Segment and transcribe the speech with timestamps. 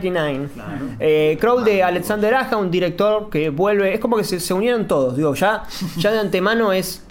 [0.00, 0.48] 99.
[0.98, 3.94] Eh, Crow de Alexander Aja, un director que vuelve.
[3.94, 5.16] Es como que se, se unieron todos.
[5.16, 5.62] Digo, ya,
[5.98, 7.04] ya de antemano es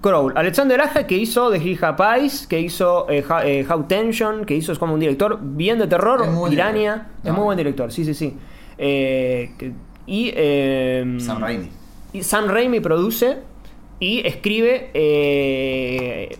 [0.00, 0.32] Crow.
[0.34, 4.56] Alexander Aja que hizo The Hill Pies, que hizo eh, How, eh, How Tension, que
[4.56, 6.18] hizo es como un director bien de terror.
[6.50, 7.00] Director.
[7.22, 8.36] Es muy buen director, sí, sí, sí.
[8.76, 9.72] Eh, que-
[10.06, 10.32] y.
[10.34, 11.68] eh, Sam Raimi.
[12.12, 13.38] y Sam Raimi produce
[14.00, 16.36] y escribe eh,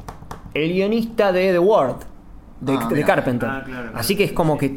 [0.53, 1.97] el guionista de The Word,
[2.61, 3.05] de, Ah, de.
[3.05, 3.49] Carpenter.
[3.49, 3.99] Ah, claro, claro.
[3.99, 4.75] Así que es como que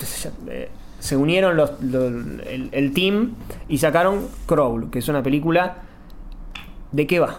[0.48, 0.70] eh,
[1.00, 2.11] se unieron los, los-
[2.47, 3.34] el, el team
[3.67, 5.77] y sacaron Crawl, que es una película.
[6.91, 7.38] ¿De qué va?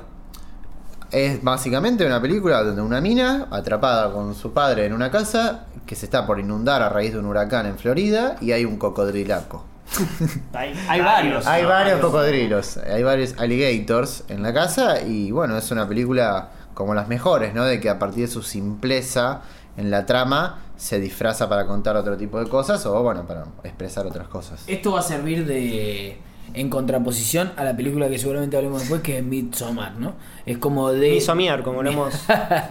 [1.11, 5.97] Es básicamente una película donde una mina atrapada con su padre en una casa que
[5.97, 9.65] se está por inundar a raíz de un huracán en Florida y hay un cocodrilaco.
[10.53, 11.45] Hay, Hay varios.
[11.49, 11.69] Hay ¿no?
[11.69, 17.09] varios cocodrilos, hay varios alligators en la casa y bueno, es una película como las
[17.09, 17.65] mejores, ¿no?
[17.65, 19.41] De que a partir de su simpleza
[19.77, 24.07] en la trama se disfraza para contar otro tipo de cosas o bueno, para expresar
[24.07, 24.65] otras cosas.
[24.67, 26.19] Esto va a servir de
[26.55, 30.15] en contraposición a la película que seguramente hablemos después, que es Midsommar, ¿no?
[30.47, 31.11] Es como de...
[31.13, 32.15] Midsommar, como lo hemos.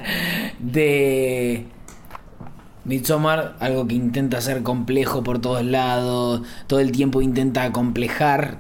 [0.60, 1.66] de
[2.84, 8.58] Midsommar, algo que intenta ser complejo por todos lados, todo el tiempo intenta complejar.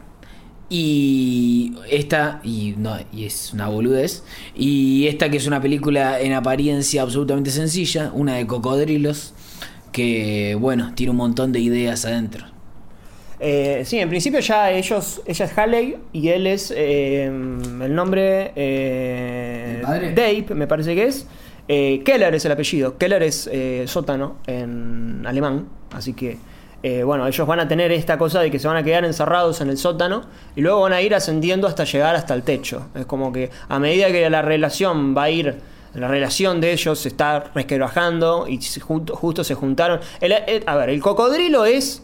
[0.69, 4.23] Y esta, y no, y es una boludez.
[4.55, 9.33] Y esta que es una película en apariencia absolutamente sencilla, una de cocodrilos,
[9.91, 12.45] que bueno, tiene un montón de ideas adentro.
[13.39, 18.51] Eh, sí, en principio ya ellos, ella es Haley y él es eh, el nombre
[18.55, 20.13] eh, ¿El padre?
[20.13, 21.25] Dave, me parece que es.
[21.67, 22.97] Eh, Keller es el apellido.
[22.97, 26.37] Keller es eh, sótano en alemán, así que
[26.83, 29.61] eh, bueno, ellos van a tener esta cosa de que se van a quedar encerrados
[29.61, 30.23] en el sótano
[30.55, 32.87] y luego van a ir ascendiendo hasta llegar hasta el techo.
[32.95, 35.57] Es como que a medida que la relación va a ir
[35.95, 39.99] la relación de ellos se está resquebrajando y jun- justo se juntaron.
[40.67, 42.03] A ver, el cocodrilo es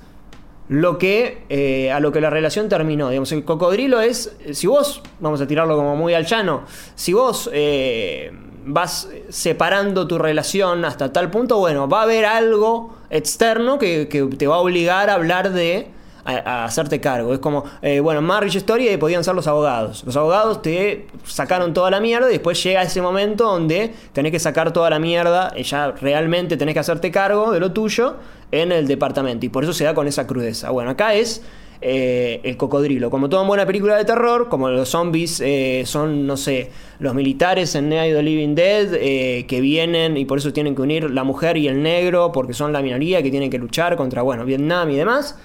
[0.69, 3.09] lo que eh, a lo que la relación terminó.
[3.09, 6.63] Digamos, el cocodrilo es, si vos, vamos a tirarlo como muy al llano,
[6.95, 8.31] si vos eh,
[8.65, 14.23] vas separando tu relación hasta tal punto, bueno, va a haber algo externo que, que
[14.23, 15.93] te va a obligar a hablar de...
[16.27, 17.35] A, hacerte cargo.
[17.35, 20.03] Es como, eh, bueno, en Marriage Story podían ser los abogados.
[20.07, 24.39] Los abogados te sacaron toda la mierda y después llega ese momento donde tenés que
[24.39, 28.15] sacar toda la mierda y ya realmente tenés que hacerte cargo de lo tuyo
[28.51, 29.45] en el departamento.
[29.45, 30.71] Y por eso se da con esa crudeza.
[30.71, 31.43] Bueno, acá es
[31.81, 33.09] eh, el cocodrilo.
[33.09, 37.75] Como toda buena película de terror, como los zombies eh, son, no sé, los militares
[37.75, 41.09] en Night of the Living Dead eh, que vienen y por eso tienen que unir
[41.11, 44.45] la mujer y el negro porque son la minoría que tienen que luchar contra, bueno,
[44.45, 45.37] Vietnam y demás.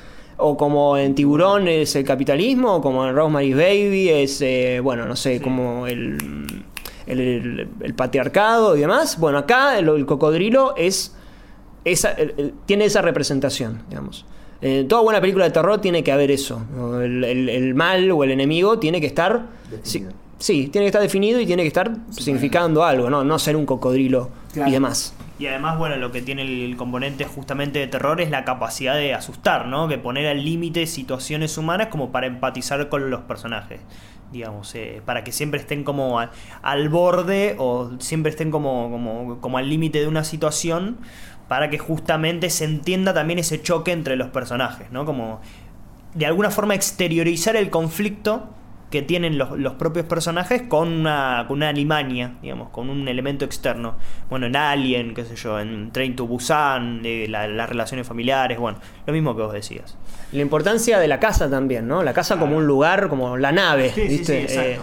[0.42, 5.04] O como en Tiburón es el capitalismo, o como en Rosemary's Baby es, eh, bueno,
[5.04, 6.16] no sé, como el,
[7.06, 9.18] el, el- el patriarcado y demás.
[9.20, 11.14] Bueno, acá el, el cocodrilo es
[11.84, 12.16] esa,
[12.64, 14.24] tiene esa representación, digamos.
[14.62, 16.62] En toda buena película de terror tiene que haber eso.
[16.74, 17.00] ¿no?
[17.00, 19.42] El, el- el mal o el enemigo tiene que estar.
[20.38, 23.24] Sí, tiene que estar definido y tiene que estar significando algo, ¿no?
[23.24, 24.70] No ser un cocodrilo Claro.
[24.70, 25.14] y demás.
[25.38, 29.14] Y además, bueno, lo que tiene el componente justamente de terror es la capacidad de
[29.14, 29.86] asustar, ¿no?
[29.88, 33.80] Que poner al límite situaciones humanas como para empatizar con los personajes,
[34.32, 36.30] digamos, eh, para que siempre estén como a-
[36.62, 40.98] al borde o siempre estén como, como, como al límite de una situación
[41.50, 45.04] para que justamente se entienda también ese choque entre los personajes, ¿no?
[45.04, 45.40] Como
[46.14, 48.48] de alguna forma exteriorizar el conflicto
[48.92, 53.44] que tienen los, los propios personajes con una, con una alimaña, digamos, con un elemento
[53.44, 53.96] externo.
[54.28, 58.56] Bueno, en Alien, qué sé yo, en Train to Busan, de la- las relaciones familiares,
[58.60, 59.96] bueno, lo mismo que vos decías.
[60.30, 62.04] La importancia de la casa también, ¿no?
[62.04, 64.46] La casa como un lugar, como la nave, ¿viste?
[64.72, 64.78] Eh,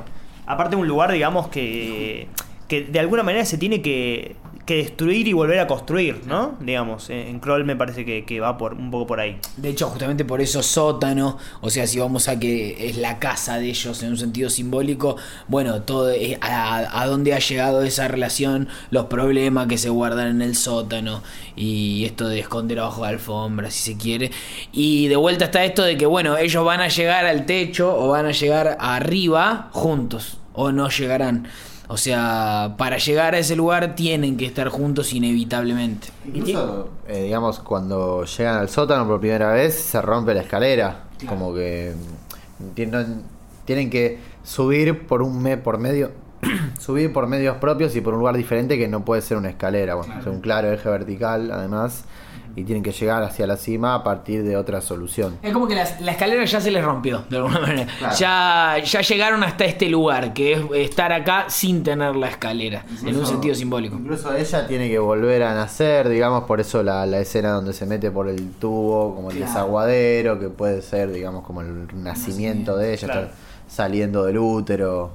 [0.46, 2.28] Aparte un lugar, digamos, que,
[2.68, 4.36] que de alguna manera se tiene que,
[4.68, 6.58] que destruir y volver a construir, ¿no?
[6.60, 9.40] Digamos, en Kroll me parece que, va por un poco por ahí.
[9.56, 13.60] De hecho, justamente por eso sótano, o sea, si vamos a que es la casa
[13.60, 15.16] de ellos en un sentido simbólico,
[15.48, 20.28] bueno, todo es a, a dónde ha llegado esa relación, los problemas que se guardan
[20.28, 21.24] en el sótano
[21.56, 24.32] y esto de esconder abajo de alfombra, si se quiere.
[24.74, 28.10] Y de vuelta está esto de que, bueno, ellos van a llegar al techo o
[28.10, 31.48] van a llegar arriba juntos o no llegarán.
[31.90, 36.10] O sea, para llegar a ese lugar tienen que estar juntos inevitablemente.
[36.26, 41.06] Incluso, eh, digamos, cuando llegan al sótano por primera vez, se rompe la escalera.
[41.28, 41.94] Como que
[42.60, 43.24] mm, tienen,
[43.64, 46.12] tienen que subir por un me, por medio.
[46.80, 49.96] subir por medios propios y por un lugar diferente que no puede ser una escalera.
[49.96, 52.04] Bueno, es un claro eje vertical, además.
[52.58, 55.38] Y tienen que llegar hacia la cima a partir de otra solución.
[55.44, 57.88] Es como que la, la escalera ya se les rompió, de alguna manera.
[58.00, 58.16] Claro.
[58.18, 63.16] Ya, ya llegaron hasta este lugar, que es estar acá sin tener la escalera, en
[63.16, 63.96] un sentido simbólico.
[63.96, 67.86] Incluso ella tiene que volver a nacer, digamos, por eso la, la escena donde se
[67.86, 72.94] mete por el tubo, como el desaguadero, que puede ser, digamos, como el nacimiento de
[72.94, 73.22] ella, Claro.
[73.28, 73.36] estar
[73.68, 75.12] saliendo del útero,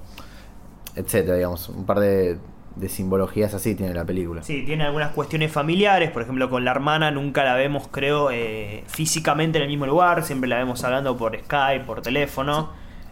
[0.94, 2.37] etcétera, digamos, un par de,
[2.77, 4.43] de simbologías así tiene la película.
[4.43, 8.85] Sí, tiene algunas cuestiones familiares, por ejemplo con la hermana nunca la vemos creo eh,
[8.87, 12.71] físicamente en el mismo lugar, siempre la vemos hablando por Skype, por teléfono.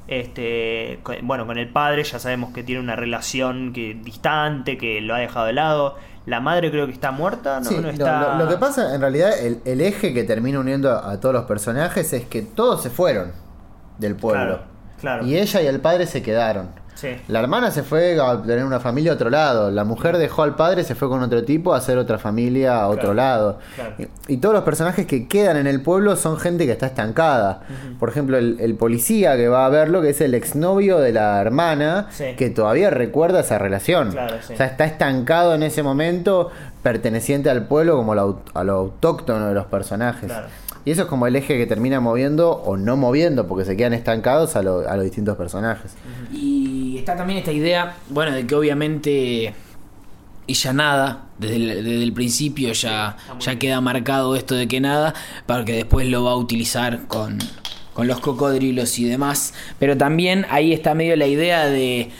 [0.09, 5.15] Este, bueno, con el padre ya sabemos que tiene una relación que distante, que lo
[5.15, 5.97] ha dejado de lado.
[6.27, 8.35] La madre creo que está muerta, no, Sí, no lo- está.
[8.37, 11.35] lo, lo que pasa, en realidad, el, el eje que termina uniendo a, a todos
[11.35, 13.33] los personajes es que todos se fueron
[13.99, 14.41] del pueblo.
[14.45, 14.63] Claro,
[15.01, 15.27] claro.
[15.27, 16.71] Y ella y el padre se quedaron.
[17.01, 17.09] Sí.
[17.29, 19.71] La hermana se fue a tener una familia a otro lado.
[19.71, 22.89] La mujer dejó al padre, se fue con otro tipo a hacer otra familia a
[22.89, 23.59] otro Claro, lado.
[23.75, 23.95] claro.
[24.29, 27.63] Y, y todos los personajes que quedan en el pueblo son gente que está estancada.
[27.99, 31.41] Por ejemplo, el, el policía que va a verlo, que es el exnovio de la
[31.41, 32.35] hermana, Sí.
[32.37, 34.11] que todavía recuerda esa relación.
[34.11, 34.53] Claro, sí.
[34.53, 36.51] O sea, está estancado en ese momento,
[36.83, 40.27] perteneciente al pueblo como a lo autóctono de los personajes.
[40.27, 40.47] Claro.
[40.83, 43.93] Y eso es como el eje que termina moviendo o no moviendo, porque se quedan
[43.93, 45.93] estancados a, lo- a los distintos personajes.
[46.33, 46.50] Y
[47.01, 49.55] está también esta idea, bueno, de que obviamente
[50.47, 55.15] ella nada, desde el, desde el principio ya, ya queda marcado esto de que nada,
[55.47, 57.39] para que después lo va a utilizar con,
[57.95, 59.55] con los cocodrilos y demás.
[59.79, 62.11] Pero también ahí está medio la idea de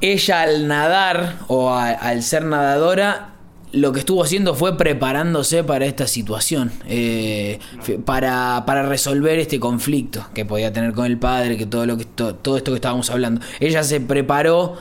[0.00, 3.29] ella al nadar o a- al ser nadadora
[3.72, 7.58] lo que estuvo haciendo fue preparándose para esta situación, eh,
[8.04, 12.04] para, para resolver este conflicto que podía tener con el padre, que todo lo que
[12.04, 13.40] to- todo esto que estábamos hablando.
[13.60, 14.76] Ella se preparó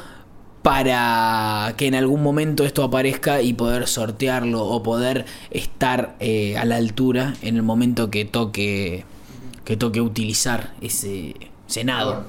[0.62, 6.66] para que en algún momento esto aparezca y poder sortearlo o poder estar eh, a
[6.66, 9.06] la altura en el momento que toque
[9.64, 11.36] que toque utilizar ese
[11.68, 12.24] senado.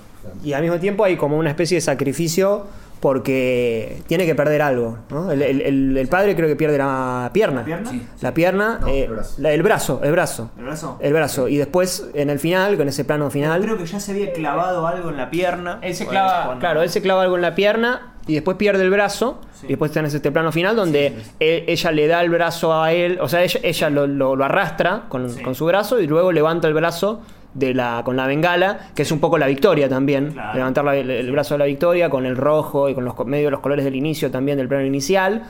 [0.44, 2.66] Y al mismo tiempo hay como una especie de sacrificio
[3.00, 4.98] porque tiene que perder algo.
[5.10, 5.32] ¿no?
[5.32, 7.60] El, el- el- el padre creo que pierde la pierna.
[7.60, 7.90] ¿La pierna?
[7.90, 8.06] Sí.
[8.20, 9.34] La pierna, No, eh, el brazo.
[9.38, 10.50] la- el brazo, el brazo.
[10.58, 10.98] ¿El brazo?
[11.00, 11.48] El brazo.
[11.48, 13.62] Y después, en el final, con ese plano final.
[13.62, 15.78] Creo que ya se había clavado algo en la pierna.
[15.82, 18.82] Él se clava, cuando- claro, él se clava algo en la pierna y después pierde
[18.84, 19.40] el brazo.
[19.60, 19.66] Sí.
[19.66, 23.18] Y después tenés este plano final donde él- ella le da el brazo a él,
[23.20, 25.42] o sea, ella, ella lo, lo- lo arrastra con, Sí.
[25.42, 27.20] con su brazo y luego levanta el brazo
[27.54, 30.32] de la, con la bengala, que es un poco la victoria también.
[30.32, 30.54] Claro.
[30.58, 33.46] Levantar la- el, el brazo de la victoria con el rojo y con los medio
[33.46, 35.42] de los colores del inicio también del plano inicial.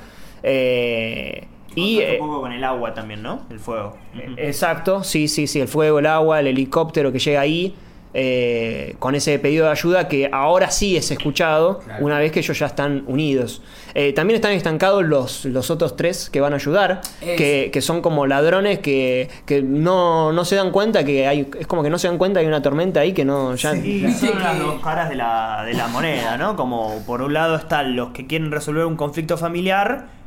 [0.42, 3.42] Eh, y Contrasta eh, un poco con el agua también, ¿no?
[3.50, 3.96] El fuego.
[4.14, 4.32] Ujú.
[4.38, 7.74] Exacto, sí, sí, sí, el fuego, el agua, el helicóptero que llega ahí,
[8.14, 12.04] eh, con ese pedido de ayuda que ahora sí es escuchado Claro.
[12.04, 13.62] una vez que ellos ya están unidos.
[13.94, 18.02] Eh, también están estancados los, los otros tres que van a ayudar, que, que son
[18.02, 21.98] como ladrones que, que no, no se dan cuenta que hay, es como que no
[21.98, 23.70] se dan cuenta que hay una tormenta ahí que no, ya...
[23.72, 26.56] Son las dos caras de la, de la moneda, ¿no?
[26.56, 30.19] Como por un lado están los que quieren resolver un conflicto familiar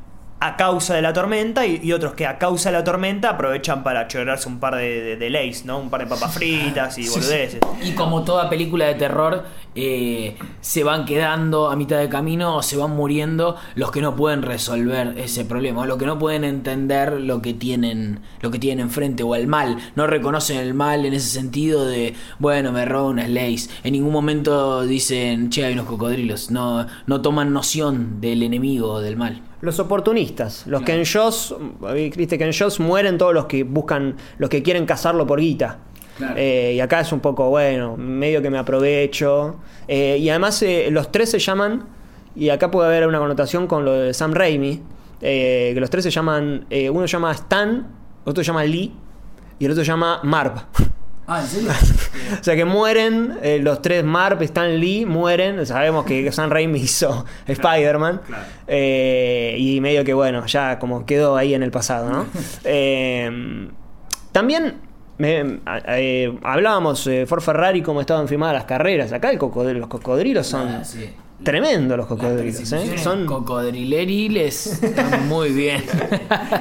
[0.45, 3.81] a causa de la tormenta y, y otros que a causa de la tormenta aprovechan
[3.81, 5.79] para chorarse un par de, de, de lays, ¿no?
[5.79, 7.59] Un par de papas fritas y Sí.
[7.81, 9.45] Y como toda película de terror,
[9.75, 14.15] eh, se van quedando a mitad de camino o se van muriendo los que no
[14.15, 18.59] pueden resolver ese problema, o los que no pueden entender lo que tienen, lo que
[18.59, 19.77] tienen enfrente, o el mal.
[19.95, 23.69] No reconocen el mal en ese sentido de, bueno, me robo unas leyes.
[23.83, 26.51] En ningún momento dicen, che, hay unos cocodrilos.
[26.51, 29.41] No, no toman noción del enemigo o del mal.
[29.61, 30.85] Los oportunistas, los Claro.
[30.85, 31.55] que en Joss,
[32.17, 35.79] viste Joss mueren todos los que buscan, los que quieren cazarlo por guita.
[36.17, 36.35] Claro.
[36.37, 39.57] Eh, y acá es un poco, bueno, medio que me aprovecho.
[39.87, 41.85] Eh, y además eh, los tres se llaman,
[42.35, 44.81] y acá puede haber una connotación con lo de Sam Raimi,
[45.19, 47.87] que los tres se llaman, uno se llama Stan,
[48.25, 48.93] otro se llama Lee,
[49.59, 50.53] y el otro se llama Marv.
[51.25, 51.71] Ah, ¿en serio?
[52.39, 55.65] O sea que mueren, eh, los tres Marv, Stan Lee, mueren.
[55.65, 58.21] Sabemos que Sam Raimi hizo Spider-Man.
[58.25, 58.43] Claro.
[58.67, 62.25] Eh, y medio que bueno, ya como quedó ahí en el pasado, ¿no?
[62.65, 63.69] Eh,
[64.31, 64.81] también
[65.17, 69.11] me- a- eh, hablábamos eh, Ford Ferrari cómo estaban filmadas las carreras.
[69.13, 71.09] Acá el cocodrilo- los cocodrilos son Ah, sí.
[71.43, 72.97] tremendos los cocodrilos, ¿eh?
[72.97, 75.83] Son cocodrileriles están muy bien.